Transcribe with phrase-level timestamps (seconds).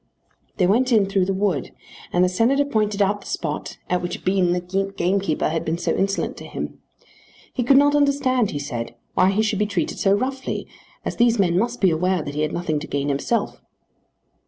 [0.57, 1.73] They went in through the wood,
[2.11, 5.95] and the Senator pointed out the spot at which Bean the gamekeeper had been so
[5.95, 6.79] insolent to him.
[7.53, 10.67] He could not understand, he said, why he should be treated so roughly,
[11.05, 13.61] as these men must be aware that he had nothing to gain himself.